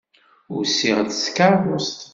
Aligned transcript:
Usiɣ-d 0.57 1.09
s 1.21 1.23
tkeṛṛust. 1.25 1.99